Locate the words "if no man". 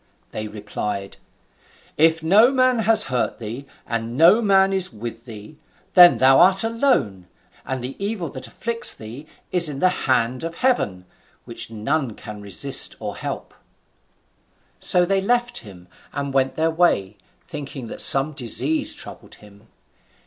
1.95-2.79